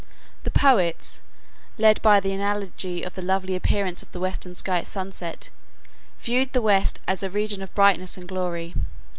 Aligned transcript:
The 0.45 0.49
poets, 0.49 1.21
led 1.77 2.01
by 2.01 2.19
the 2.19 2.31
analogy 2.33 3.03
of 3.03 3.13
the 3.13 3.21
lovely 3.21 3.55
appearance 3.55 4.01
of 4.01 4.11
the 4.11 4.19
western 4.19 4.55
sky 4.55 4.79
at 4.79 4.87
sunset, 4.87 5.51
viewed 6.19 6.53
the 6.53 6.59
west 6.63 6.97
as 7.07 7.21
a 7.21 7.29
region 7.29 7.61
of 7.61 7.71
brightness 7.75 8.17
and 8.17 8.27
glory. 8.27 8.73